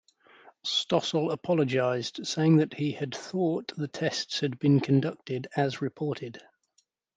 [0.65, 6.41] Stossel apologized, saying that he had thought the tests had been conducted as reported.